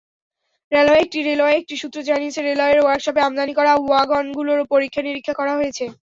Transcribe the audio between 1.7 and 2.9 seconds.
সূত্র জানিয়েছে, রেলওয়ের